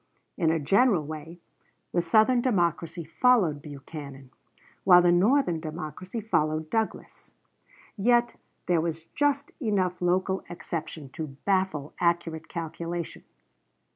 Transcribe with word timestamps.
In 0.35 0.49
a 0.49 0.57
general 0.57 1.05
way 1.05 1.37
the 1.91 2.01
Southern 2.01 2.41
Democracy 2.41 3.03
followed 3.03 3.61
Buchanan, 3.61 4.31
while 4.83 5.03
the 5.03 5.11
Northern 5.11 5.59
Democracy 5.59 6.19
followed 6.19 6.71
Douglas. 6.71 7.29
Yet 7.95 8.35
there 8.65 8.81
was 8.81 9.03
just 9.13 9.51
enough 9.61 10.01
local 10.01 10.43
exception 10.49 11.09
to 11.09 11.27
baffle 11.45 11.93
accurate 11.99 12.47
calculation. 12.49 13.21